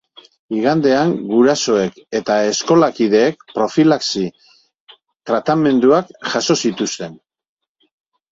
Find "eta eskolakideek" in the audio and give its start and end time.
2.19-3.45